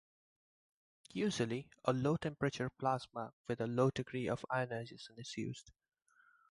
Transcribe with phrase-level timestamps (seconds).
[1.13, 5.69] Usually, a low temperature plasma with a low degree of ionization is used.